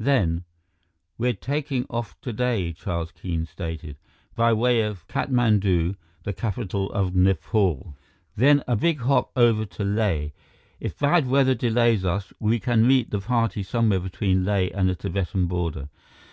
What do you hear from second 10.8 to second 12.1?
If bad weather delays